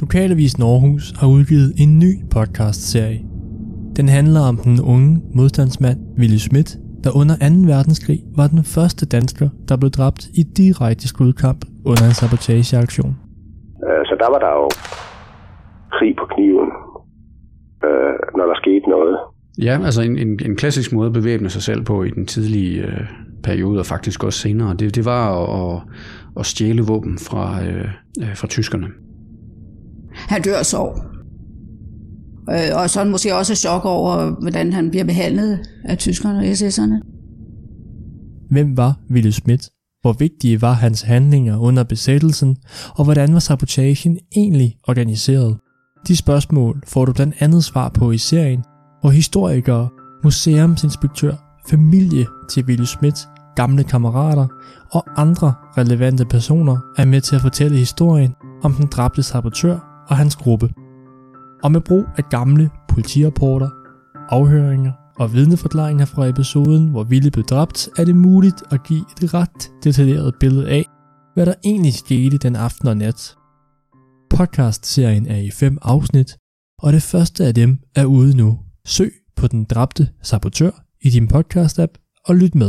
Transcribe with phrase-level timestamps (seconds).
[0.00, 3.20] Lokalavisen Aarhus har udgivet en ny podcast-serie.
[3.96, 6.70] Den handler om den unge modstandsmand Willy Schmidt,
[7.04, 7.44] der under 2.
[7.74, 13.12] verdenskrig var den første dansker, der blev dræbt i direkte skudkamp under en sabotageaktion.
[13.86, 14.68] Øh, Så der var der jo
[15.96, 16.70] krig på kniven,
[17.86, 19.16] øh, når der skete noget.
[19.66, 22.82] Ja, altså en, en, en klassisk måde at bevæbne sig selv på i den tidlige
[22.86, 23.00] øh,
[23.42, 25.82] periode, og faktisk også senere, det, det var at, at,
[26.38, 27.88] at stjæle våben fra, øh,
[28.22, 28.86] øh, fra tyskerne.
[30.30, 31.02] Han dør af sorg.
[32.50, 36.38] Øh, og så er han måske også chok over, hvordan han bliver behandlet af tyskerne
[36.38, 36.96] og SS'erne.
[38.50, 39.70] Hvem var Willy Schmidt?
[40.00, 42.56] Hvor vigtige var hans handlinger under besættelsen?
[42.96, 45.56] Og hvordan var sabotagen egentlig organiseret?
[46.08, 48.62] De spørgsmål får du blandt andet svar på i serien,
[49.00, 49.88] hvor historikere,
[50.24, 51.34] museumsinspektør,
[51.70, 53.18] familie til Willy Schmidt,
[53.56, 54.46] gamle kammerater
[54.92, 60.16] og andre relevante personer er med til at fortælle historien om den dræbte sabotør og
[60.16, 60.70] hans gruppe.
[61.62, 63.68] Og med brug af gamle politirapporter,
[64.28, 69.34] afhøringer og vidneforklaringer fra episoden, hvor Ville blev dræbt, er det muligt at give et
[69.34, 70.84] ret detaljeret billede af,
[71.34, 73.36] hvad der egentlig skete den aften og nat.
[74.30, 76.36] Podcast-serien er i fem afsnit,
[76.82, 78.58] og det første af dem er ude nu.
[78.86, 80.70] Søg på den dræbte sabotør
[81.02, 82.68] i din podcast-app og lyt med.